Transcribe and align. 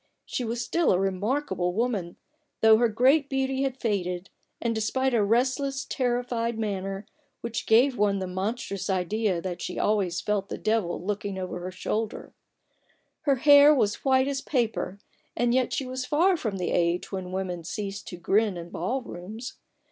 She 0.25 0.43
was 0.43 0.65
still 0.65 0.91
a 0.91 0.97
remarkable 0.99 1.73
woman, 1.75 2.15
though 2.61 2.77
her 2.77 2.87
great 2.89 3.29
beauty 3.29 3.61
had 3.61 3.77
faded, 3.79 4.31
and 4.59 4.73
despite 4.73 5.13
a 5.13 5.23
restless, 5.23 5.85
terrified 5.85 6.57
manner, 6.57 7.05
which 7.41 7.67
gave 7.67 7.99
one 7.99 8.17
the 8.17 8.25
monstrous 8.25 8.89
idea 8.89 9.39
that 9.43 9.61
she 9.61 9.77
always 9.77 10.19
felt 10.19 10.49
the 10.49 10.57
devil 10.57 10.99
looking 11.05 11.37
over 11.37 11.59
her 11.59 11.69
shoulder. 11.69 12.33
Her 12.45 12.63
6 12.63 12.63
A 12.63 12.65
BOOK 12.65 13.11
OF 13.11 13.25
BARGAINS. 13.25 13.45
hair 13.45 13.75
was 13.75 13.95
white 14.03 14.27
as 14.27 14.41
paper, 14.41 14.99
and 15.37 15.53
yet 15.53 15.71
she 15.71 15.85
was 15.85 16.03
far 16.07 16.35
from 16.35 16.57
the 16.57 16.71
age 16.71 17.11
when 17.11 17.31
women 17.31 17.63
cease 17.63 18.01
to 18.01 18.17
grin 18.17 18.57
in 18.57 18.71
ball 18.71 19.03
rooms. 19.03 19.59